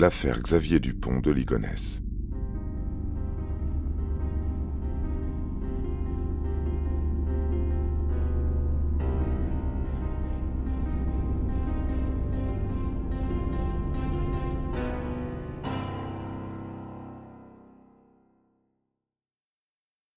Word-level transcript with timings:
l'affaire 0.00 0.40
Xavier 0.40 0.80
Dupont 0.80 1.20
de 1.20 1.30
Ligonnès. 1.30 2.00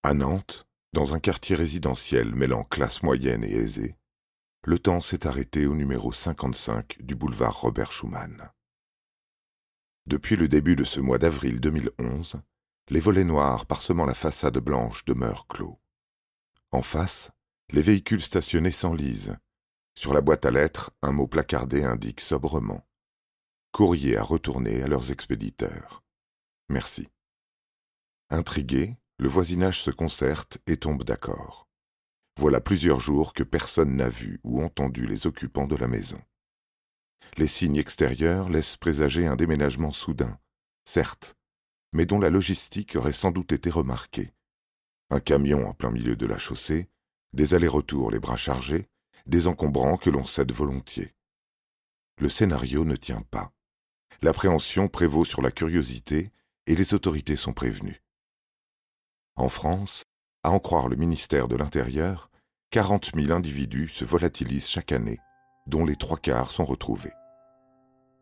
À 0.02 0.13
Nantes, 0.13 0.66
dans 0.94 1.13
un 1.13 1.20
quartier 1.20 1.58
résidentiel 1.58 2.34
mêlant 2.34 2.63
classe 2.63 3.04
moyenne 3.04 3.44
et 3.44 3.54
aisée, 3.54 3.98
le 4.63 4.80
temps 4.80 5.02
s'est 5.02 5.27
arrêté 5.27 5.68
au 5.68 5.76
numéro 5.76 6.13
55 6.13 7.02
du 7.02 7.16
boulevard 7.16 7.59
Robert 7.59 7.91
Schumann. 7.91 8.50
Depuis 10.05 10.35
le 10.35 10.49
début 10.49 10.75
de 10.75 10.84
ce 10.84 10.99
mois 10.99 11.17
d'avril 11.17 11.62
2011, 11.62 12.41
les 12.89 12.99
volets 12.99 13.23
noirs 13.23 13.66
parsemant 13.66 14.05
la 14.05 14.13
façade 14.13 14.57
blanche 14.57 15.05
demeurent 15.05 15.48
clos. 15.48 15.79
En 16.71 16.81
face, 16.81 17.31
les 17.71 17.81
véhicules 17.81 18.21
stationnés 18.21 18.71
s'enlisent. 18.71 19.38
Sur 19.95 20.13
la 20.13 20.20
boîte 20.20 20.45
à 20.45 20.52
lettres, 20.52 20.91
un 21.02 21.13
mot 21.13 21.27
placardé 21.27 21.84
indique 21.84 22.20
sobrement 22.20 22.85
Courrier 23.71 24.17
à 24.17 24.23
retourner 24.23 24.84
à 24.84 24.88
leurs 24.88 25.12
expéditeurs. 25.12 26.04
Merci. 26.70 27.07
Intrigué, 28.29 28.98
le 29.17 29.29
voisinage 29.29 29.81
se 29.81 29.90
concerte 29.90 30.57
et 30.67 30.77
tombe 30.77 31.04
d'accord. 31.04 31.67
Voilà 32.38 32.59
plusieurs 32.59 32.99
jours 32.99 33.34
que 33.34 33.43
personne 33.43 33.95
n'a 33.95 34.09
vu 34.09 34.41
ou 34.43 34.62
entendu 34.62 35.07
les 35.07 35.27
occupants 35.27 35.67
de 35.67 35.76
la 35.76 35.88
maison. 35.88 36.21
Les 37.38 37.48
signes 37.48 37.78
extérieurs 37.78 38.50
laissent 38.50 38.78
présager 38.78 39.26
un 39.26 39.36
déménagement 39.36 39.91
soudain, 39.91 40.38
certes, 40.85 41.35
mais 41.91 42.05
dont 42.05 42.20
la 42.20 42.30
logistique 42.30 42.96
aurait 42.96 43.12
sans 43.12 43.32
doute 43.32 43.52
été 43.52 43.71
remarquée. 43.71 44.34
Un 45.10 45.20
camion 45.20 45.68
en 45.68 45.74
plein 45.74 45.90
milieu 45.90 46.16
de 46.16 46.27
la 46.27 46.38
chaussée, 46.38 46.90
des 47.34 47.55
allers-retours 47.55 48.12
les 48.12 48.20
bras 48.20 48.38
chargés, 48.38 48.88
des 49.26 49.48
encombrants 49.48 49.98
que 49.98 50.12
l'on 50.12 50.26
cède 50.26 50.52
volontiers. 50.52 51.13
Le 52.20 52.30
scénario 52.30 52.85
ne 52.85 52.96
tient 52.96 53.24
pas. 53.32 53.52
L'appréhension 54.22 54.88
prévaut 54.88 55.26
sur 55.26 55.41
la 55.41 55.52
curiosité 55.52 56.32
et 56.68 56.76
les 56.76 56.94
autorités 56.94 57.35
sont 57.35 57.54
prévenues. 57.54 58.04
En 59.35 59.50
France, 59.50 60.04
à 60.44 60.52
en 60.52 60.60
croire 60.60 60.88
le 60.88 60.96
ministère 60.96 61.48
de 61.48 61.55
l'Intérieur, 61.55 62.29
quarante 62.70 63.16
mille 63.16 63.32
individus 63.32 63.88
se 63.88 64.06
volatilisent 64.06 64.69
chaque 64.69 64.91
année, 64.91 65.19
dont 65.66 65.85
les 65.85 65.96
trois 65.96 66.18
quarts 66.18 66.52
sont 66.52 66.66
retrouvés. 66.66 67.13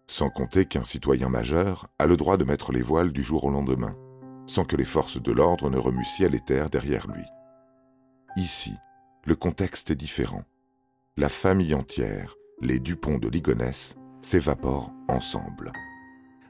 Sans 0.07 0.30
compter 0.30 0.66
qu'un 0.66 0.83
citoyen 0.83 1.30
majeur 1.30 1.88
a 1.99 2.05
le 2.05 2.17
droit 2.17 2.38
de 2.38 2.44
mettre 2.44 2.71
les 2.71 2.81
voiles 2.81 3.13
du 3.13 3.23
jour 3.23 3.45
au 3.45 3.49
lendemain, 3.49 3.95
sans 4.45 4.66
que 4.66 4.75
les 4.75 4.85
forces 4.85 5.21
de 5.21 5.31
l'ordre 5.31 5.69
ne 5.69 5.77
remuent 5.77 6.05
ciel 6.05 6.35
et 6.35 6.39
terre 6.39 6.69
derrière 6.69 7.07
lui. 7.07 7.23
Ici, 8.35 8.73
le 9.25 9.35
contexte 9.35 9.91
est 9.91 9.95
différent. 9.95 10.44
La 11.17 11.29
famille 11.29 11.73
entière, 11.73 12.35
les 12.61 12.79
Dupont 12.79 13.17
de 13.17 13.27
Ligonnès, 13.27 13.95
s'évaporent 14.22 14.94
ensemble. 15.07 15.72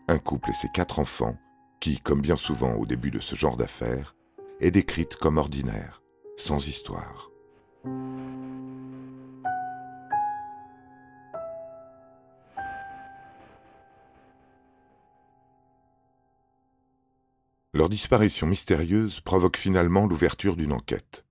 Un 0.08 0.20
couple 0.20 0.52
et 0.52 0.54
ses 0.54 0.70
quatre 0.70 1.00
enfants, 1.00 1.38
qui, 1.80 2.00
comme 2.00 2.22
bien 2.22 2.38
souvent 2.38 2.76
au 2.76 2.86
début 2.86 3.12
de 3.12 3.20
ce 3.20 3.36
genre 3.36 3.58
d'affaires, 3.58 4.16
est 4.60 4.72
décrite 4.72 5.16
comme 5.16 5.38
ordinaire, 5.38 6.02
sans 6.38 6.68
histoire. 6.68 7.32
Leur 17.82 17.90
disparition 17.90 18.46
mystérieuse 18.46 19.22
provoque 19.22 19.58
finalement 19.58 20.06
l'ouverture 20.06 20.56
d'une 20.56 20.72
enquête. 20.72 21.26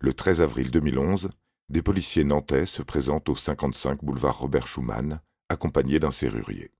Le 0.00 0.14
13 0.14 0.40
avril 0.40 0.70
2011, 0.70 1.28
des 1.68 1.82
policiers 1.82 2.24
nantais 2.24 2.64
se 2.64 2.80
présentent 2.80 3.28
au 3.28 3.36
55 3.36 4.02
boulevard 4.02 4.38
Robert 4.38 4.66
Schumann, 4.66 5.20
accompagnés 5.50 6.00
d'un 6.00 6.10
serrurier. 6.10 6.72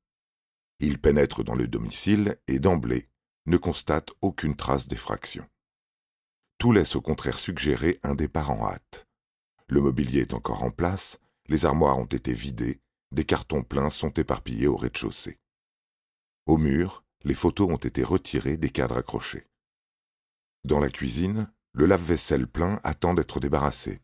Ils 0.80 0.98
pénètrent 0.98 1.44
dans 1.44 1.54
le 1.54 1.68
domicile 1.68 2.38
et 2.48 2.58
d'emblée 2.58 3.10
ne 3.44 3.58
constatent 3.58 4.12
aucune 4.22 4.56
trace 4.56 4.88
d'effraction. 4.88 5.46
Tout 6.56 6.72
laisse 6.72 6.96
au 6.96 7.02
contraire 7.02 7.38
suggérer 7.38 8.00
un 8.04 8.14
départ 8.14 8.52
en 8.52 8.66
hâte. 8.66 9.06
Le 9.68 9.82
mobilier 9.82 10.20
est 10.20 10.32
encore 10.32 10.62
en 10.62 10.70
place, 10.70 11.18
les 11.48 11.66
armoires 11.66 11.98
ont 11.98 12.06
été 12.06 12.32
vidées, 12.32 12.80
des 13.12 13.26
cartons 13.26 13.64
pleins 13.64 13.90
sont 13.90 14.14
éparpillés 14.14 14.66
au 14.66 14.76
rez-de-chaussée. 14.76 15.40
Au 16.46 16.56
mur, 16.56 17.03
les 17.24 17.34
photos 17.34 17.70
ont 17.70 17.76
été 17.76 18.02
retirées 18.04 18.56
des 18.56 18.70
cadres 18.70 18.98
accrochés. 18.98 19.48
Dans 20.64 20.80
la 20.80 20.90
cuisine, 20.90 21.50
le 21.72 21.86
lave-vaisselle 21.86 22.46
plein 22.46 22.80
attend 22.84 23.14
d'être 23.14 23.40
débarrassé. 23.40 24.00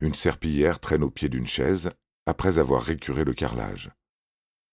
Une 0.00 0.14
serpillière 0.14 0.80
traîne 0.80 1.04
au 1.04 1.10
pied 1.10 1.28
d'une 1.28 1.46
chaise 1.46 1.90
après 2.26 2.58
avoir 2.58 2.82
récuré 2.82 3.24
le 3.24 3.34
carrelage. 3.34 3.90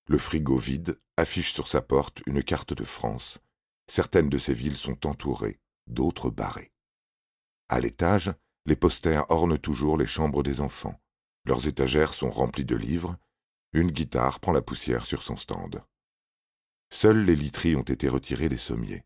Le 0.08 0.18
frigo 0.18 0.58
vide 0.58 1.00
affiche 1.18 1.54
sur 1.54 1.68
sa 1.68 1.82
porte 1.82 2.22
une 2.26 2.44
carte 2.44 2.74
de 2.74 2.84
France. 2.84 3.40
Certaines 3.88 4.30
de 4.30 4.38
ces 4.38 4.54
villes 4.54 4.78
sont 4.78 5.06
entourées, 5.06 5.60
d'autres 5.88 6.30
barrées. 6.30 6.72
À 7.70 7.80
l'étage, 7.80 8.34
les 8.66 8.76
posters 8.76 9.30
ornent 9.30 9.60
toujours 9.60 9.98
les 9.98 10.08
chambres 10.08 10.44
des 10.44 10.62
enfants. 10.62 11.00
Leurs 11.46 11.68
étagères 11.68 12.14
sont 12.14 12.32
remplies 12.32 12.66
de 12.66 12.76
livres. 12.76 13.18
Une 13.74 13.92
guitare 13.92 14.40
prend 14.40 14.52
la 14.52 14.62
poussière 14.62 15.06
sur 15.06 15.22
son 15.22 15.38
stand. 15.38 15.84
Seules 16.92 17.24
les 17.24 17.36
literies 17.36 17.76
ont 17.76 17.84
été 17.84 18.10
retirées 18.10 18.50
des 18.50 18.58
sommiers. 18.58 19.04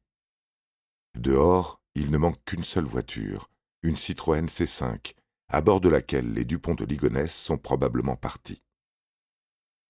Dehors, 1.15 1.81
il 1.95 2.11
ne 2.11 2.17
manque 2.17 2.43
qu'une 2.45 2.63
seule 2.63 2.85
voiture, 2.85 3.49
une 3.83 3.97
Citroën 3.97 4.45
C5, 4.45 5.13
à 5.49 5.61
bord 5.61 5.81
de 5.81 5.89
laquelle 5.89 6.33
les 6.33 6.45
Dupont 6.45 6.73
de 6.73 6.85
Ligonnès 6.85 7.31
sont 7.31 7.57
probablement 7.57 8.15
partis. 8.15 8.63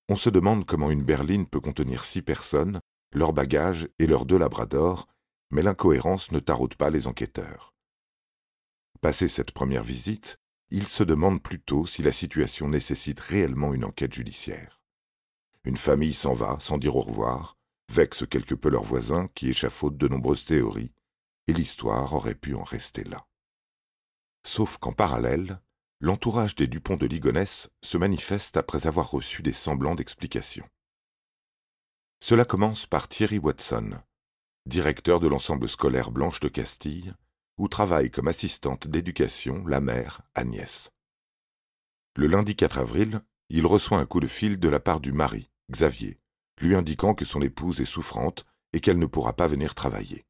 On 0.10 0.18
se 0.18 0.30
demande 0.30 0.66
comment 0.66 0.92
une 0.92 1.04
berline 1.04 1.48
peut 1.48 1.62
contenir 1.62 2.04
six 2.04 2.22
personnes, 2.22 2.82
leurs 3.14 3.32
bagages 3.32 3.88
et 4.00 4.08
leurs 4.08 4.26
deux 4.26 4.38
labradors, 4.38 5.08
mais 5.52 5.62
l'incohérence 5.62 6.32
ne 6.32 6.40
taraude 6.40 6.76
pas 6.76 6.90
les 6.90 7.08
enquêteurs. 7.08 7.74
Passé 9.02 9.28
cette 9.30 9.52
première 9.52 9.84
visite, 9.84 10.38
ils 10.72 10.88
se 10.88 11.04
demandent 11.04 11.42
plutôt 11.42 11.86
si 11.86 12.02
la 12.02 12.12
situation 12.12 12.68
nécessite 12.68 13.20
réellement 13.20 13.74
une 13.74 13.86
enquête 13.86 14.14
judiciaire. 14.14 14.82
Une 15.64 15.78
famille 15.78 16.14
s'en 16.14 16.34
va 16.34 16.60
sans 16.60 16.78
dire 16.78 16.96
au 16.96 17.02
revoir, 17.02 17.56
vexe 17.94 18.26
quelque 18.28 18.56
peu 18.56 18.70
leurs 18.70 18.84
voisins 18.84 19.30
qui 19.36 19.50
échafaudent 19.50 19.98
de 19.98 20.08
nombreuses 20.08 20.46
théories, 20.46 20.92
et 21.48 21.54
l'histoire 21.54 22.14
aurait 22.14 22.36
pu 22.36 22.56
en 22.56 22.64
rester 22.64 23.04
là. 23.04 23.28
Sauf 24.46 24.78
qu'en 24.78 24.94
parallèle, 24.94 25.62
l'entourage 26.00 26.56
des 26.56 26.68
Dupont 26.68 26.98
de 26.98 27.06
Ligonnès 27.06 27.70
se 27.84 27.98
manifeste 27.98 28.58
après 28.58 28.88
avoir 28.88 29.12
reçu 29.12 29.44
des 29.44 29.54
semblants 29.54 29.96
d'explications. 29.96 30.68
Cela 32.20 32.46
commence 32.46 32.88
par 32.88 33.08
Thierry 33.08 33.38
Watson, 33.38 34.02
directeur 34.66 35.20
de 35.20 35.28
l'ensemble 35.28 35.70
scolaire 35.70 36.10
Blanche 36.10 36.40
de 36.40 36.48
Castille, 36.48 37.14
où 37.58 37.68
travaille 37.68 38.10
comme 38.10 38.28
assistante 38.28 38.88
d'éducation 38.88 39.66
la 39.68 39.82
mère 39.82 40.22
Agnès. 40.34 40.90
Le 42.16 42.28
lundi 42.28 42.56
4 42.56 42.80
avril, 42.80 43.22
il 43.50 43.68
reçoit 43.68 44.00
un 44.00 44.06
coup 44.06 44.20
de 44.20 44.28
fil 44.28 44.60
de 44.60 44.70
la 44.70 44.80
part 44.80 45.00
du 45.00 45.12
mari, 45.12 45.52
Xavier, 45.70 46.20
lui 46.60 46.76
indiquant 46.76 47.14
que 47.14 47.26
son 47.26 47.42
épouse 47.42 47.82
est 47.82 47.86
souffrante 47.86 48.46
et 48.74 48.80
qu'elle 48.80 49.00
ne 49.00 49.06
pourra 49.06 49.34
pas 49.34 49.48
venir 49.48 49.76
travailler. 49.76 50.26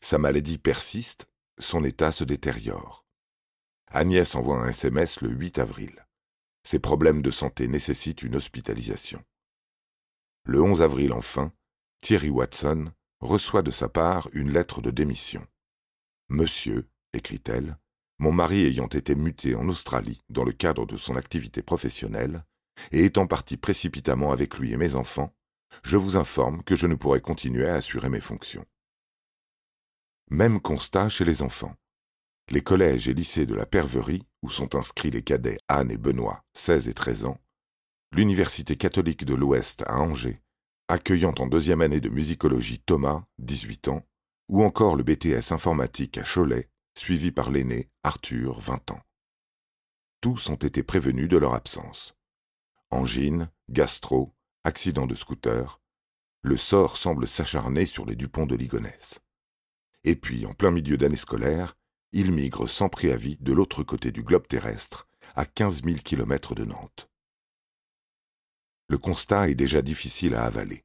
Sa 0.00 0.18
maladie 0.18 0.58
persiste, 0.58 1.26
son 1.58 1.84
état 1.84 2.12
se 2.12 2.24
détériore. 2.24 3.04
Agnès 3.90 4.34
envoie 4.34 4.58
un 4.58 4.68
SMS 4.68 5.20
le 5.20 5.30
8 5.30 5.58
avril. 5.58 6.06
Ses 6.66 6.78
problèmes 6.78 7.22
de 7.22 7.30
santé 7.30 7.68
nécessitent 7.68 8.22
une 8.22 8.36
hospitalisation. 8.36 9.22
Le 10.44 10.60
11 10.60 10.82
avril 10.82 11.12
enfin, 11.12 11.52
Thierry 12.00 12.30
Watson 12.30 12.92
reçoit 13.20 13.62
de 13.62 13.70
sa 13.70 13.88
part 13.88 14.28
une 14.32 14.50
lettre 14.50 14.82
de 14.82 14.90
démission. 14.90 15.46
Monsieur, 16.28 16.88
écrit-elle, 17.12 17.78
mon 18.18 18.32
mari 18.32 18.64
ayant 18.66 18.88
été 18.88 19.14
muté 19.14 19.54
en 19.54 19.68
Australie 19.68 20.20
dans 20.28 20.44
le 20.44 20.52
cadre 20.52 20.86
de 20.86 20.96
son 20.96 21.16
activité 21.16 21.62
professionnelle, 21.62 22.44
et 22.92 23.04
étant 23.04 23.26
parti 23.26 23.56
précipitamment 23.56 24.32
avec 24.32 24.58
lui 24.58 24.72
et 24.72 24.76
mes 24.76 24.94
enfants, 24.94 25.34
je 25.82 25.96
vous 25.96 26.16
informe 26.16 26.62
que 26.62 26.76
je 26.76 26.86
ne 26.86 26.94
pourrai 26.94 27.20
continuer 27.20 27.68
à 27.68 27.74
assurer 27.74 28.08
mes 28.08 28.20
fonctions. 28.20 28.64
Même 30.30 30.60
constat 30.60 31.08
chez 31.08 31.24
les 31.24 31.42
enfants. 31.42 31.74
Les 32.50 32.62
collèges 32.62 33.08
et 33.08 33.14
lycées 33.14 33.46
de 33.46 33.54
la 33.54 33.66
Perverie, 33.66 34.26
où 34.42 34.50
sont 34.50 34.74
inscrits 34.74 35.10
les 35.10 35.22
cadets 35.22 35.58
Anne 35.68 35.90
et 35.90 35.96
Benoît, 35.96 36.44
16 36.54 36.88
et 36.88 36.94
13 36.94 37.24
ans, 37.24 37.38
l'Université 38.12 38.76
catholique 38.76 39.24
de 39.24 39.34
l'Ouest 39.34 39.82
à 39.86 39.98
Angers, 39.98 40.40
accueillant 40.88 41.34
en 41.38 41.46
deuxième 41.46 41.80
année 41.80 42.00
de 42.00 42.08
musicologie 42.08 42.78
Thomas, 42.78 43.24
18 43.38 43.88
ans, 43.88 44.06
ou 44.48 44.62
encore 44.62 44.96
le 44.96 45.02
BTS 45.02 45.52
informatique 45.52 46.18
à 46.18 46.22
Cholet, 46.22 46.68
suivi 46.96 47.32
par 47.32 47.50
l'aîné 47.50 47.88
Arthur, 48.02 48.60
20 48.60 48.92
ans. 48.92 49.00
Tous 50.20 50.48
ont 50.48 50.54
été 50.54 50.82
prévenus 50.82 51.28
de 51.28 51.36
leur 51.36 51.54
absence. 51.54 52.14
Angine, 52.94 53.50
gastro, 53.68 54.36
accident 54.62 55.08
de 55.08 55.16
scooter. 55.16 55.80
le 56.42 56.56
sort 56.56 56.96
semble 56.96 57.26
s'acharner 57.26 57.86
sur 57.86 58.06
les 58.06 58.14
Dupont 58.14 58.46
de 58.46 58.54
Ligonnès. 58.54 59.20
Et 60.04 60.14
puis, 60.14 60.46
en 60.46 60.52
plein 60.52 60.70
milieu 60.70 60.96
d'année 60.96 61.16
scolaire, 61.16 61.76
il 62.12 62.30
migre 62.30 62.68
sans 62.68 62.88
préavis 62.88 63.36
de 63.40 63.52
l'autre 63.52 63.82
côté 63.82 64.12
du 64.12 64.22
globe 64.22 64.46
terrestre, 64.46 65.08
à 65.34 65.44
quinze 65.44 65.82
mille 65.82 66.04
kilomètres 66.04 66.54
de 66.54 66.64
Nantes. 66.64 67.10
Le 68.88 68.98
constat 68.98 69.48
est 69.48 69.56
déjà 69.56 69.82
difficile 69.82 70.36
à 70.36 70.44
avaler. 70.44 70.84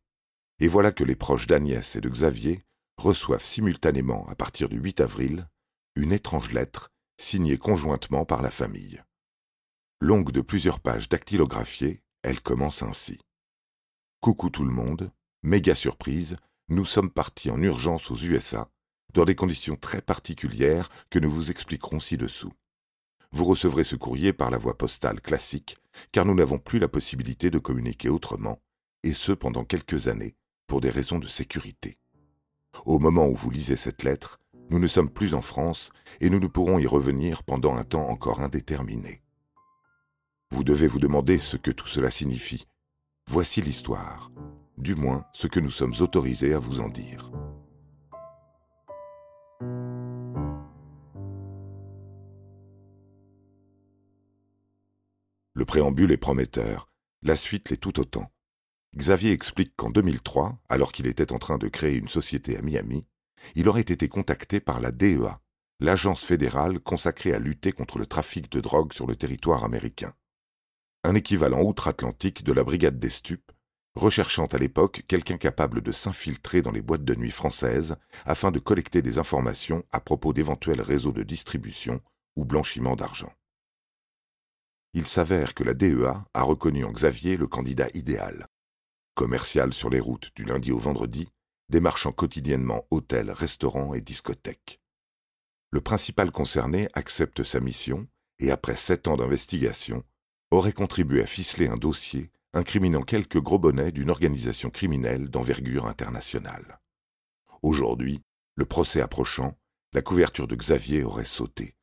Et 0.60 0.68
voilà 0.68 0.92
que 0.92 1.04
les 1.04 1.16
proches 1.16 1.46
d'Agnès 1.46 1.96
et 1.96 2.02
de 2.02 2.10
Xavier 2.10 2.66
reçoivent 2.98 3.46
simultanément, 3.46 4.28
à 4.30 4.36
partir 4.36 4.68
du 4.68 4.80
8 4.80 5.02
avril, 5.02 5.48
une 5.96 6.12
étrange 6.12 6.54
lettre 6.54 6.90
signée 7.18 7.60
conjointement 7.60 8.26
par 8.26 8.42
la 8.42 8.50
famille. 8.50 9.04
Longue 10.02 10.32
de 10.32 10.40
plusieurs 10.40 10.80
pages 10.80 11.10
dactylographiées, 11.10 12.02
elle 12.24 12.40
commence 12.40 12.84
ainsi. 12.84 13.20
Coucou 14.22 14.50
tout 14.50 14.64
le 14.64 14.72
monde, 14.72 15.12
méga 15.44 15.76
surprise, 15.76 16.38
nous 16.70 16.86
sommes 16.86 17.10
partis 17.10 17.52
en 17.52 17.62
urgence 17.62 18.10
aux 18.10 18.16
USA, 18.16 18.72
dans 19.14 19.26
des 19.26 19.36
conditions 19.36 19.76
très 19.76 20.02
particulières 20.02 20.90
que 21.10 21.20
nous 21.20 21.30
vous 21.30 21.52
expliquerons 21.52 22.00
ci-dessous. 22.00 22.54
Vous 23.34 23.44
recevrez 23.44 23.84
ce 23.84 23.98
courrier 23.98 24.32
par 24.32 24.50
la 24.50 24.58
voie 24.58 24.78
postale 24.78 25.20
classique, 25.20 25.78
car 26.14 26.24
nous 26.24 26.34
n'avons 26.34 26.60
plus 26.60 26.80
la 26.80 26.88
possibilité 26.88 27.52
de 27.52 27.60
communiquer 27.60 28.08
autrement, 28.08 28.62
et 29.04 29.12
ce 29.12 29.34
pendant 29.34 29.66
quelques 29.66 30.08
années, 30.08 30.38
pour 30.68 30.80
des 30.80 30.92
raisons 30.92 31.20
de 31.20 31.28
sécurité. 31.28 31.98
Au 32.86 33.00
moment 33.00 33.28
où 33.28 33.36
vous 33.36 33.50
lisez 33.50 33.76
cette 33.76 34.04
lettre, 34.04 34.40
nous 34.70 34.80
ne 34.80 34.88
sommes 34.88 35.10
plus 35.10 35.34
en 35.34 35.42
France 35.42 35.90
et 36.22 36.30
nous 36.30 36.40
ne 36.40 36.48
pourrons 36.48 36.80
y 36.80 36.88
revenir 36.88 37.44
pendant 37.44 37.76
un 37.76 37.84
temps 37.84 38.08
encore 38.08 38.40
indéterminé. 38.40 39.22
Vous 40.52 40.64
devez 40.64 40.88
vous 40.88 41.00
demander 41.00 41.40
ce 41.40 41.58
que 41.58 41.72
tout 41.72 41.88
cela 41.88 42.10
signifie. 42.12 42.68
Voici 43.30 43.62
l'histoire, 43.62 44.32
du 44.78 44.96
moins 44.96 45.26
ce 45.32 45.48
que 45.48 45.60
nous 45.60 45.70
sommes 45.70 45.94
autorisés 46.00 46.54
à 46.54 46.60
vous 46.60 46.80
en 46.80 46.90
dire. 46.90 47.32
Le 55.54 55.66
préambule 55.66 56.12
est 56.12 56.18
prometteur, 56.18 56.90
la 57.22 57.36
suite 57.36 57.70
l'est 57.70 57.78
tout 57.78 58.00
autant. 58.00 58.32
Xavier 58.96 59.32
explique 59.32 59.74
qu'en 59.76 59.92
2003, 59.92 60.58
alors 60.68 60.92
qu'il 60.92 61.06
était 61.06 61.32
en 61.32 61.38
train 61.38 61.58
de 61.58 61.68
créer 61.68 61.96
une 61.96 62.08
société 62.08 62.58
à 62.58 62.62
Miami, 62.62 63.06
il 63.56 63.70
aurait 63.70 63.82
été 63.82 64.08
contacté 64.08 64.60
par 64.60 64.80
la 64.80 64.92
DEA, 64.92 65.40
l'agence 65.80 66.24
fédérale 66.24 66.80
consacrée 66.80 67.34
à 67.34 67.40
lutter 67.40 67.72
contre 67.72 68.00
le 68.00 68.08
trafic 68.08 68.52
de 68.52 68.62
drogue 68.62 68.94
sur 68.94 69.06
le 69.06 69.16
territoire 69.16 69.64
américain. 69.64 70.14
Un 71.04 71.16
équivalent 71.16 71.62
outre-Atlantique 71.62 72.44
de 72.44 72.52
la 72.52 72.64
brigade 72.64 73.00
des 73.00 73.10
stupes, 73.10 73.52
recherchant 73.96 74.48
à 74.48 74.58
l'époque 74.58 75.04
quelqu'un 75.08 75.38
capable 75.38 75.82
de 75.82 75.92
s'infiltrer 75.94 76.62
dans 76.62 76.72
les 76.72 76.82
boîtes 76.82 77.06
de 77.06 77.16
nuit 77.16 77.32
françaises 77.32 77.96
afin 78.26 78.52
de 78.52 78.60
collecter 78.60 79.02
des 79.02 79.18
informations 79.18 79.84
à 79.92 80.02
propos 80.02 80.34
d'éventuels 80.34 80.82
réseaux 80.82 81.14
de 81.14 81.24
distribution 81.24 82.02
ou 82.36 82.44
blanchiment 82.44 82.96
d'argent. 82.96 83.34
Il 84.94 85.08
s'avère 85.08 85.54
que 85.54 85.64
la 85.64 85.74
DEA 85.74 86.26
a 86.34 86.42
reconnu 86.42 86.84
en 86.84 86.92
Xavier 86.92 87.38
le 87.38 87.48
candidat 87.48 87.88
idéal. 87.94 88.48
Commercial 89.14 89.74
sur 89.74 89.90
les 89.90 90.00
routes 90.00 90.32
du 90.36 90.44
lundi 90.44 90.72
au 90.72 90.80
vendredi, 90.80 91.30
démarchant 91.70 92.12
quotidiennement 92.12 92.86
hôtels, 92.90 93.32
restaurants 93.32 93.94
et 93.94 94.02
discothèques. 94.02 94.82
Le 95.72 95.82
principal 95.82 96.32
concerné 96.32 96.90
accepte 96.94 97.44
sa 97.44 97.60
mission 97.60 98.08
et, 98.40 98.52
après 98.52 98.76
sept 98.76 99.08
ans 99.08 99.18
d'investigation, 99.18 100.04
aurait 100.52 100.74
contribué 100.74 101.22
à 101.22 101.28
ficeler 101.28 101.68
un 101.68 101.78
dossier 101.78 102.32
incriminant 102.54 103.04
quelques 103.04 103.40
gros 103.40 103.60
bonnets 103.60 103.92
d'une 103.92 104.10
organisation 104.10 104.70
criminelle 104.70 105.30
d'envergure 105.30 105.86
internationale. 105.86 106.80
Aujourd'hui, 107.62 108.22
le 108.56 108.66
procès 108.66 109.02
approchant, 109.02 109.58
la 109.94 110.02
couverture 110.02 110.48
de 110.48 110.56
Xavier 110.56 111.04
aurait 111.04 111.26
sauté. 111.26 111.76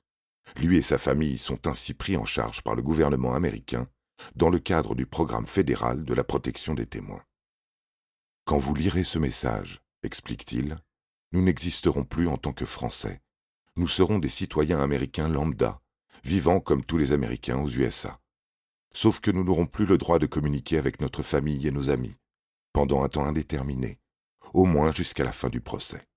Lui 0.57 0.79
et 0.79 0.83
sa 0.83 0.99
famille 0.99 1.39
sont 1.39 1.67
ainsi 1.67 1.95
pris 1.95 2.17
en 2.17 2.25
charge 2.25 2.63
par 2.63 2.75
le 2.75 2.83
gouvernement 2.83 3.35
américain 3.35 3.89
dans 4.35 4.49
le 4.49 4.59
cadre 4.59 4.95
du 4.95 5.07
programme 5.07 5.47
fédéral 5.47 6.05
de 6.05 6.15
la 6.15 6.25
protection 6.25 6.75
des 6.75 6.87
témoins. 6.87 7.23
Quand 8.45 8.59
vous 8.59 8.75
lirez 8.75 9.05
ce 9.05 9.19
message, 9.19 9.83
explique-t-il, 10.03 10.79
nous 11.33 11.43
n'existerons 11.43 12.05
plus 12.05 12.29
en 12.29 12.37
tant 12.37 12.53
que 12.53 12.65
Français. 12.65 13.21
Nous 13.77 13.89
serons 13.89 14.19
des 14.19 14.29
citoyens 14.29 14.81
américains 14.81 15.29
lambda, 15.29 15.81
vivant 16.25 16.61
comme 16.61 16.85
tous 16.85 16.97
les 16.97 17.13
Américains 17.13 17.59
aux 17.59 17.69
USA. 17.69 18.21
Sauf 18.97 19.21
que 19.21 19.31
nous 19.31 19.45
n'aurons 19.45 19.67
plus 19.67 19.85
le 19.85 19.99
droit 19.99 20.19
de 20.19 20.25
communiquer 20.25 20.79
avec 20.79 21.03
notre 21.03 21.23
famille 21.23 21.67
et 21.67 21.71
nos 21.71 21.91
amis, 21.91 22.17
pendant 22.73 23.03
un 23.03 23.11
temps 23.11 23.27
indéterminé, 23.27 23.99
au 24.55 24.65
moins 24.65 24.91
jusqu'à 24.91 25.23
la 25.23 25.33
fin 25.33 25.51
du 25.51 25.61
procès. 25.61 26.09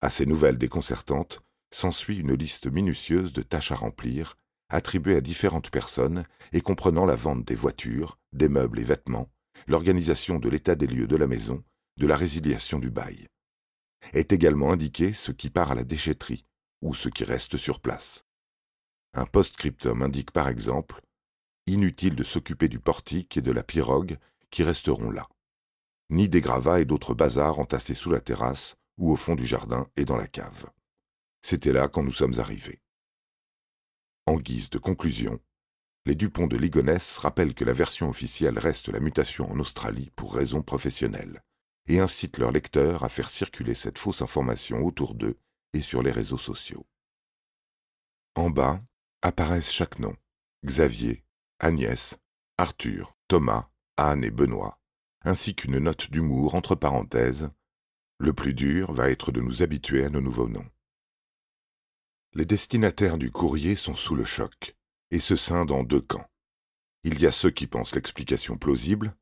À 0.00 0.10
ces 0.10 0.26
nouvelles 0.26 0.58
déconcertantes, 0.58 1.40
s'ensuit 1.70 2.18
une 2.18 2.34
liste 2.34 2.66
minutieuse 2.66 3.32
de 3.32 3.42
tâches 3.42 3.70
à 3.70 3.76
remplir, 3.76 4.36
attribuées 4.70 5.14
à 5.14 5.20
différentes 5.20 5.70
personnes 5.70 6.24
et 6.52 6.62
comprenant 6.62 7.06
la 7.06 7.14
vente 7.14 7.44
des 7.44 7.54
voitures, 7.54 8.18
des 8.32 8.48
meubles 8.48 8.80
et 8.80 8.84
vêtements, 8.84 9.30
l'organisation 9.68 10.40
de 10.40 10.48
l'état 10.48 10.74
des 10.74 10.88
lieux 10.88 11.06
de 11.06 11.16
la 11.16 11.28
maison, 11.28 11.62
de 11.96 12.08
la 12.08 12.16
résiliation 12.16 12.80
du 12.80 12.90
bail. 12.90 13.28
Est 14.14 14.32
également 14.32 14.72
indiqué 14.72 15.12
ce 15.12 15.30
qui 15.30 15.48
part 15.48 15.70
à 15.70 15.76
la 15.76 15.84
déchetterie 15.84 16.44
ou 16.82 16.92
ce 16.92 17.08
qui 17.08 17.22
reste 17.22 17.56
sur 17.56 17.78
place. 17.78 18.24
Un 19.14 19.26
post-scriptum 19.26 20.02
indique 20.02 20.30
par 20.30 20.48
exemple 20.48 21.00
Inutile 21.66 22.16
de 22.16 22.24
s'occuper 22.24 22.68
du 22.68 22.78
portique 22.80 23.36
et 23.36 23.42
de 23.42 23.52
la 23.52 23.62
pirogue 23.62 24.18
qui 24.50 24.62
resteront 24.62 25.10
là, 25.10 25.28
ni 26.08 26.28
des 26.28 26.40
gravats 26.40 26.80
et 26.80 26.86
d'autres 26.86 27.14
bazars 27.14 27.58
entassés 27.58 27.94
sous 27.94 28.10
la 28.10 28.20
terrasse 28.20 28.76
ou 28.96 29.12
au 29.12 29.16
fond 29.16 29.34
du 29.34 29.46
jardin 29.46 29.86
et 29.96 30.04
dans 30.04 30.16
la 30.16 30.28
cave. 30.28 30.70
C'était 31.42 31.72
là 31.72 31.88
quand 31.88 32.02
nous 32.02 32.12
sommes 32.12 32.38
arrivés. 32.38 32.80
En 34.26 34.36
guise 34.36 34.70
de 34.70 34.78
conclusion, 34.78 35.40
les 36.06 36.14
Dupont 36.14 36.46
de 36.46 36.56
Ligonnès 36.56 37.18
rappellent 37.18 37.54
que 37.54 37.64
la 37.64 37.74
version 37.74 38.08
officielle 38.08 38.58
reste 38.58 38.88
la 38.88 39.00
mutation 39.00 39.50
en 39.50 39.58
Australie 39.60 40.10
pour 40.16 40.34
raisons 40.34 40.62
professionnelles, 40.62 41.42
et 41.86 42.00
incitent 42.00 42.38
leurs 42.38 42.52
lecteurs 42.52 43.04
à 43.04 43.08
faire 43.08 43.30
circuler 43.30 43.74
cette 43.74 43.98
fausse 43.98 44.22
information 44.22 44.84
autour 44.84 45.14
d'eux 45.14 45.38
et 45.72 45.80
sur 45.80 46.02
les 46.02 46.12
réseaux 46.12 46.38
sociaux. 46.38 46.86
En 48.34 48.50
bas 48.50 48.80
apparaissent 49.22 49.72
chaque 49.72 49.98
nom 49.98 50.16
Xavier, 50.64 51.24
Agnès, 51.60 52.18
Arthur, 52.56 53.16
Thomas, 53.28 53.68
Anne 53.96 54.24
et 54.24 54.30
Benoît, 54.30 54.80
ainsi 55.22 55.54
qu'une 55.54 55.78
note 55.78 56.10
d'humour 56.10 56.54
entre 56.54 56.74
parenthèses. 56.74 57.50
Le 58.18 58.32
plus 58.32 58.54
dur 58.54 58.92
va 58.92 59.10
être 59.10 59.30
de 59.32 59.40
nous 59.40 59.62
habituer 59.62 60.04
à 60.04 60.10
nos 60.10 60.20
nouveaux 60.20 60.48
noms. 60.48 60.68
Les 62.34 62.44
destinataires 62.44 63.18
du 63.18 63.30
courrier 63.30 63.76
sont 63.76 63.94
sous 63.94 64.14
le 64.14 64.24
choc 64.24 64.76
et 65.10 65.20
se 65.20 65.36
scindent 65.36 65.72
en 65.72 65.82
deux 65.82 66.00
camps. 66.00 66.28
Il 67.04 67.20
y 67.20 67.26
a 67.26 67.32
ceux 67.32 67.50
qui 67.50 67.66
pensent 67.66 67.94
l'explication 67.94 68.56
plausible, 68.56 69.16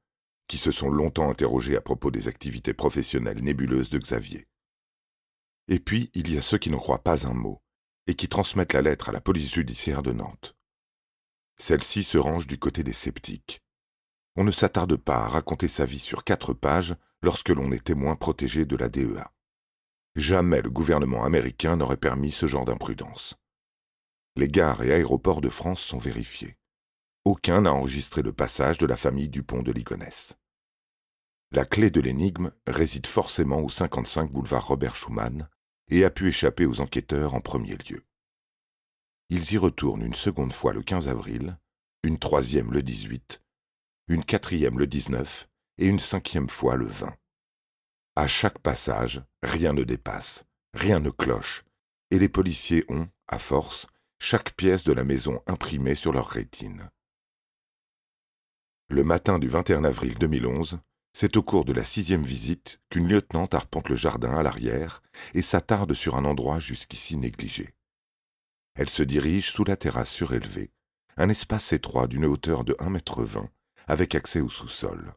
qui 0.48 0.58
se 0.58 0.72
sont 0.72 0.90
longtemps 0.90 1.30
interrogés 1.30 1.76
à 1.76 1.80
propos 1.80 2.10
des 2.10 2.28
activités 2.28 2.74
professionnelles 2.74 3.42
nébuleuses 3.42 3.90
de 3.90 3.98
Xavier. 3.98 4.46
Et 5.68 5.80
puis 5.80 6.10
il 6.14 6.32
y 6.32 6.38
a 6.38 6.40
ceux 6.40 6.58
qui 6.58 6.70
n'en 6.70 6.78
croient 6.78 7.02
pas 7.02 7.26
un 7.26 7.34
mot 7.34 7.60
et 8.06 8.14
qui 8.14 8.28
transmettent 8.28 8.72
la 8.72 8.82
lettre 8.82 9.08
à 9.08 9.12
la 9.12 9.20
police 9.20 9.52
judiciaire 9.52 10.02
de 10.02 10.12
Nantes. 10.12 10.56
Celle-ci 11.58 12.04
se 12.04 12.18
range 12.18 12.46
du 12.46 12.58
côté 12.58 12.82
des 12.82 12.92
sceptiques. 12.92 13.62
On 14.36 14.44
ne 14.44 14.50
s'attarde 14.50 14.96
pas 14.96 15.24
à 15.24 15.28
raconter 15.28 15.68
sa 15.68 15.86
vie 15.86 15.98
sur 15.98 16.24
quatre 16.24 16.52
pages 16.52 16.94
lorsque 17.22 17.48
l'on 17.48 17.72
est 17.72 17.84
témoin 17.84 18.16
protégé 18.16 18.66
de 18.66 18.76
la 18.76 18.88
DEA. 18.88 19.32
Jamais 20.14 20.62
le 20.62 20.70
gouvernement 20.70 21.24
américain 21.24 21.76
n'aurait 21.76 21.96
permis 21.96 22.32
ce 22.32 22.46
genre 22.46 22.64
d'imprudence. 22.64 23.36
Les 24.36 24.48
gares 24.48 24.82
et 24.82 24.92
aéroports 24.92 25.40
de 25.40 25.48
France 25.48 25.80
sont 25.80 25.98
vérifiés. 25.98 26.56
Aucun 27.24 27.62
n'a 27.62 27.72
enregistré 27.72 28.22
le 28.22 28.32
passage 28.32 28.78
de 28.78 28.86
la 28.86 28.96
famille 28.96 29.28
Dupont 29.28 29.62
de 29.62 29.72
Ligonnès. 29.72 30.36
La 31.52 31.64
clé 31.64 31.90
de 31.90 32.00
l'énigme 32.00 32.52
réside 32.66 33.06
forcément 33.06 33.60
au 33.60 33.70
55 33.70 34.30
boulevard 34.30 34.66
Robert 34.66 34.94
Schumann 34.94 35.48
et 35.88 36.04
a 36.04 36.10
pu 36.10 36.28
échapper 36.28 36.66
aux 36.66 36.80
enquêteurs 36.80 37.34
en 37.34 37.40
premier 37.40 37.76
lieu. 37.76 38.02
Ils 39.28 39.52
y 39.52 39.58
retournent 39.58 40.04
une 40.04 40.14
seconde 40.14 40.52
fois 40.52 40.72
le 40.72 40.82
15 40.82 41.08
avril, 41.08 41.58
une 42.02 42.18
troisième 42.18 42.72
le 42.72 42.82
18, 42.82 43.42
une 44.08 44.24
quatrième 44.24 44.78
le 44.78 44.86
19 44.86 45.48
et 45.78 45.86
une 45.86 46.00
cinquième 46.00 46.48
fois 46.48 46.76
le 46.76 46.86
20. 46.86 47.14
À 48.14 48.26
chaque 48.26 48.60
passage, 48.60 49.22
rien 49.42 49.72
ne 49.72 49.82
dépasse, 49.82 50.44
rien 50.74 51.00
ne 51.00 51.10
cloche, 51.10 51.64
et 52.10 52.18
les 52.18 52.28
policiers 52.28 52.84
ont, 52.88 53.08
à 53.28 53.38
force, 53.38 53.86
chaque 54.18 54.54
pièce 54.54 54.84
de 54.84 54.92
la 54.92 55.04
maison 55.04 55.42
imprimée 55.46 55.94
sur 55.94 56.12
leur 56.12 56.28
rétine. 56.28 56.90
Le 58.88 59.02
matin 59.02 59.38
du 59.38 59.48
21 59.48 59.84
avril 59.84 60.16
2011, 60.16 60.78
c'est 61.18 61.38
au 61.38 61.42
cours 61.42 61.64
de 61.64 61.72
la 61.72 61.82
sixième 61.82 62.24
visite 62.24 62.78
qu'une 62.90 63.08
lieutenante 63.08 63.54
arpente 63.54 63.88
le 63.88 63.96
jardin 63.96 64.36
à 64.36 64.42
l'arrière 64.42 65.02
et 65.32 65.40
s'attarde 65.40 65.94
sur 65.94 66.14
un 66.14 66.26
endroit 66.26 66.58
jusqu'ici 66.58 67.16
négligé. 67.16 67.74
Elle 68.74 68.90
se 68.90 69.02
dirige 69.02 69.50
sous 69.50 69.64
la 69.64 69.78
terrasse 69.78 70.10
surélevée, 70.10 70.72
un 71.16 71.30
espace 71.30 71.72
étroit 71.72 72.06
d'une 72.06 72.26
hauteur 72.26 72.64
de 72.64 72.76
un 72.80 72.90
mètre 72.90 73.22
vingt, 73.22 73.48
avec 73.86 74.14
accès 74.14 74.42
au 74.42 74.50
sous-sol. 74.50 75.14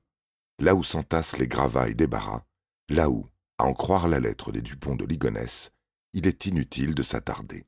là 0.59 0.73
où 0.73 0.83
s'entassent 0.83 1.37
les 1.37 1.49
gravats 1.49 1.89
et 1.89 1.95
débarras, 1.95 2.45
là 2.87 3.09
où, 3.09 3.27
à 3.57 3.65
en 3.65 3.73
croire 3.73 4.07
la 4.07 4.21
lettre 4.21 4.53
des 4.53 4.61
Dupont 4.61 4.95
de 4.95 5.03
Ligonnès, 5.03 5.73
il 6.13 6.27
est 6.27 6.45
inutile 6.45 6.95
de 6.95 7.03
s'attarder. 7.03 7.65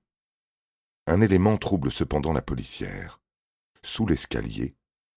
Un 1.05 1.19
élément 1.19 1.57
trouble 1.57 1.91
cependant 1.91 2.31
la 2.31 2.41
policière. 2.41 3.19
Sous 3.83 4.05
l'escalier, 4.05 4.73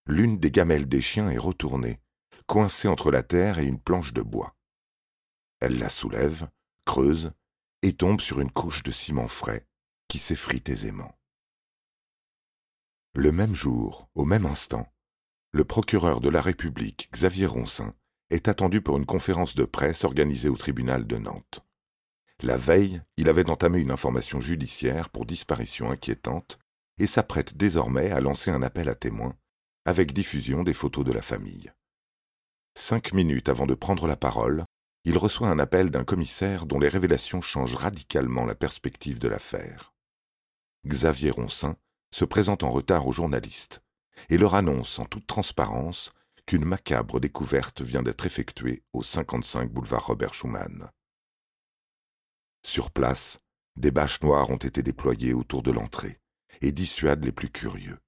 l'une 0.08 0.40
des 0.40 0.50
gamelles 0.50 0.88
des 0.88 1.00
chiens 1.00 1.30
est 1.30 1.38
retournée, 1.38 2.00
coincée 2.46 2.88
entre 2.88 3.10
la 3.10 3.22
terre 3.22 3.58
et 3.58 3.64
une 3.64 3.80
planche 3.80 4.12
de 4.12 4.22
bois. 4.22 4.54
Elle 5.60 5.78
la 5.78 5.88
soulève, 5.88 6.48
creuse, 6.84 7.32
et 7.82 7.92
tombe 7.94 8.20
sur 8.20 8.40
une 8.40 8.50
couche 8.50 8.82
de 8.82 8.90
ciment 8.90 9.28
frais 9.28 9.66
qui 10.08 10.18
s'effrite 10.18 10.68
aisément. 10.68 11.18
Le 13.14 13.30
même 13.30 13.54
jour, 13.54 14.08
au 14.14 14.24
même 14.24 14.46
instant, 14.46 14.92
le 15.52 15.64
procureur 15.64 16.20
de 16.20 16.28
la 16.28 16.40
République, 16.40 17.08
Xavier 17.12 17.46
Roncin, 17.46 17.94
est 18.30 18.48
attendu 18.48 18.80
pour 18.80 18.96
une 18.96 19.06
conférence 19.06 19.54
de 19.54 19.64
presse 19.64 20.04
organisée 20.04 20.48
au 20.48 20.56
tribunal 20.56 21.06
de 21.06 21.16
Nantes. 21.16 21.64
La 22.42 22.56
veille, 22.56 23.00
il 23.16 23.28
avait 23.28 23.48
entamé 23.48 23.78
une 23.78 23.92
information 23.92 24.40
judiciaire 24.40 25.10
pour 25.10 25.26
disparition 25.26 25.90
inquiétante 25.90 26.58
et 26.98 27.06
s'apprête 27.06 27.56
désormais 27.56 28.10
à 28.10 28.20
lancer 28.20 28.50
un 28.50 28.62
appel 28.62 28.88
à 28.88 28.94
témoins, 28.94 29.36
avec 29.84 30.12
diffusion 30.12 30.62
des 30.62 30.74
photos 30.74 31.04
de 31.04 31.12
la 31.12 31.22
famille. 31.22 31.72
Cinq 32.76 33.12
minutes 33.12 33.48
avant 33.48 33.66
de 33.66 33.74
prendre 33.74 34.06
la 34.06 34.16
parole, 34.16 34.64
il 35.04 35.16
reçoit 35.16 35.48
un 35.48 35.58
appel 35.58 35.90
d'un 35.90 36.04
commissaire 36.04 36.66
dont 36.66 36.78
les 36.78 36.88
révélations 36.88 37.40
changent 37.40 37.76
radicalement 37.76 38.46
la 38.46 38.54
perspective 38.54 39.18
de 39.18 39.28
l'affaire. 39.28 39.94
Xavier 40.86 41.30
Roncin 41.30 41.76
se 42.12 42.24
présente 42.24 42.62
en 42.62 42.70
retard 42.70 43.06
aux 43.06 43.12
journalistes 43.12 43.80
et 44.28 44.38
leur 44.38 44.54
annonce 44.54 44.98
en 44.98 45.04
toute 45.04 45.26
transparence 45.26 46.12
qu'une 46.46 46.64
macabre 46.64 47.20
découverte 47.20 47.80
vient 47.80 48.02
d'être 48.02 48.26
effectuée 48.26 48.82
au 48.92 49.02
55 49.02 49.70
boulevard 49.70 50.06
Robert 50.06 50.34
Schumann. 50.34 50.90
Sur 52.64 52.90
place, 52.90 53.38
des 53.76 53.90
bâches 53.90 54.22
noires 54.22 54.50
ont 54.50 54.56
été 54.56 54.82
déployées 54.82 55.32
autour 55.32 55.62
de 55.62 55.70
l'entrée 55.70 56.20
et 56.60 56.72
dissuadent 56.72 57.24
les 57.24 57.32
plus 57.32 57.50
curieux. 57.50 57.98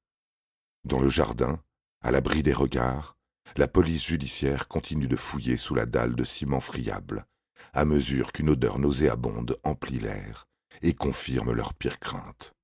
Dans 0.85 1.01
le 1.01 1.09
jardin, 1.09 1.63
à 2.03 2.11
l'abri 2.11 2.43
des 2.43 2.53
regards, 2.53 3.16
la 3.57 3.69
police 3.69 4.05
judiciaire 4.05 4.69
continue 4.69 5.09
de 5.09 5.17
fouiller 5.17 5.57
sous 5.57 5.75
la 5.75 5.87
dalle 5.87 6.15
de 6.15 6.25
ciment 6.25 6.61
friable, 6.61 7.27
à 7.73 7.85
mesure 7.85 8.33
qu'une 8.33 8.51
odeur 8.51 8.79
nauséabonde 8.79 9.59
emplit 9.63 9.99
l'air 9.99 10.47
et 10.83 10.95
confirme 10.95 11.53
leurs 11.53 11.75
pires 11.75 11.99
craintes. 11.99 12.55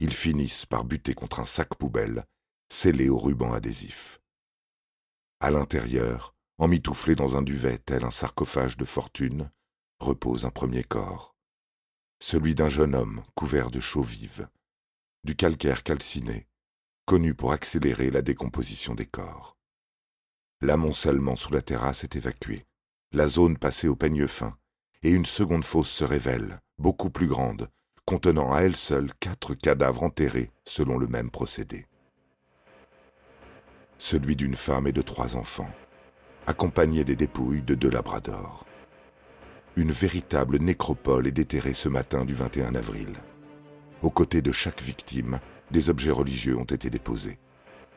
Ils 0.00 0.14
finissent 0.14 0.66
par 0.66 0.84
buter 0.84 1.14
contre 1.14 1.40
un 1.40 1.44
sac 1.44 1.74
poubelle 1.76 2.24
scellé 2.68 3.08
au 3.08 3.18
ruban 3.18 3.52
adhésif. 3.52 4.20
À 5.40 5.50
l'intérieur, 5.50 6.34
emmitouflé 6.58 7.14
dans 7.14 7.36
un 7.36 7.42
duvet 7.42 7.78
tel 7.78 8.04
un 8.04 8.10
sarcophage 8.10 8.76
de 8.76 8.84
fortune, 8.84 9.50
repose 10.00 10.44
un 10.44 10.50
premier 10.50 10.84
corps, 10.84 11.34
celui 12.20 12.54
d'un 12.54 12.68
jeune 12.68 12.94
homme 12.94 13.22
couvert 13.34 13.70
de 13.70 13.80
chaux 13.80 14.02
vives, 14.02 14.48
du 15.24 15.36
calcaire 15.36 15.82
calciné, 15.82 16.46
connu 17.04 17.34
pour 17.34 17.52
accélérer 17.52 18.10
la 18.10 18.22
décomposition 18.22 18.94
des 18.94 19.06
corps. 19.06 19.56
L'amoncellement 20.62 21.34
sous 21.34 21.52
la 21.52 21.60
terrasse 21.60 22.04
est 22.04 22.14
évacué, 22.14 22.64
la 23.10 23.26
zone 23.26 23.58
passée 23.58 23.88
au 23.88 23.96
peigne 23.96 24.28
fin, 24.28 24.56
et 25.02 25.10
une 25.10 25.26
seconde 25.26 25.64
fosse 25.64 25.88
se 25.88 26.04
révèle, 26.04 26.60
beaucoup 26.78 27.10
plus 27.10 27.26
grande, 27.26 27.68
contenant 28.04 28.52
à 28.52 28.60
elle 28.60 28.76
seule 28.76 29.12
quatre 29.18 29.54
cadavres 29.54 30.04
enterrés 30.04 30.52
selon 30.64 30.98
le 30.98 31.08
même 31.08 31.32
procédé. 31.32 31.86
Celui 33.98 34.36
d'une 34.36 34.54
femme 34.54 34.86
et 34.86 34.92
de 34.92 35.02
trois 35.02 35.34
enfants, 35.34 35.70
accompagnés 36.46 37.02
des 37.02 37.16
dépouilles 37.16 37.62
de 37.62 37.74
deux 37.74 37.90
labradors. 37.90 38.64
Une 39.74 39.90
véritable 39.90 40.58
nécropole 40.58 41.26
est 41.26 41.32
déterrée 41.32 41.74
ce 41.74 41.88
matin 41.88 42.24
du 42.24 42.34
21 42.34 42.76
avril. 42.76 43.16
Aux 44.00 44.10
côtés 44.10 44.42
de 44.42 44.52
chaque 44.52 44.80
victime, 44.80 45.40
des 45.72 45.90
objets 45.90 46.12
religieux 46.12 46.56
ont 46.56 46.62
été 46.62 46.88
déposés. 46.88 47.40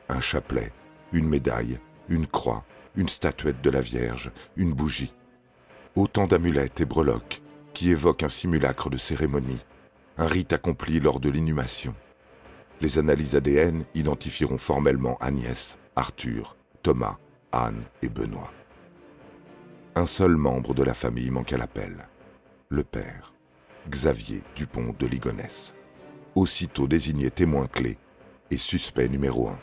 Un 0.09 0.19
chapelet, 0.19 0.71
une 1.11 1.27
médaille, 1.27 1.79
une 2.09 2.27
croix, 2.27 2.63
une 2.95 3.09
statuette 3.09 3.61
de 3.61 3.69
la 3.69 3.81
Vierge, 3.81 4.31
une 4.55 4.73
bougie. 4.73 5.13
Autant 5.95 6.27
d'amulettes 6.27 6.81
et 6.81 6.85
breloques 6.85 7.41
qui 7.73 7.91
évoquent 7.91 8.23
un 8.23 8.29
simulacre 8.29 8.89
de 8.89 8.97
cérémonie, 8.97 9.59
un 10.17 10.27
rite 10.27 10.53
accompli 10.53 10.99
lors 10.99 11.19
de 11.19 11.29
l'inhumation. 11.29 11.93
Les 12.81 12.99
analyses 12.99 13.35
ADN 13.35 13.85
identifieront 13.95 14.57
formellement 14.57 15.17
Agnès, 15.19 15.77
Arthur, 15.95 16.55
Thomas, 16.83 17.17
Anne 17.51 17.83
et 18.01 18.09
Benoît. 18.09 18.51
Un 19.95 20.05
seul 20.05 20.35
membre 20.35 20.73
de 20.73 20.83
la 20.83 20.93
famille 20.93 21.29
manque 21.29 21.53
à 21.53 21.57
l'appel, 21.57 22.07
le 22.69 22.83
père, 22.83 23.33
Xavier 23.89 24.41
Dupont 24.55 24.93
de 24.97 25.05
Ligonnès, 25.05 25.73
aussitôt 26.35 26.87
désigné 26.87 27.29
témoin 27.29 27.67
clé 27.67 27.97
et 28.51 28.57
suspect 28.57 29.07
numéro 29.07 29.47
un. 29.47 29.59